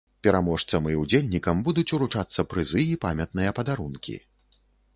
[0.25, 4.19] Пераможцам і ўдзельнікам будуць уручацца прызы і памятныя падарункі.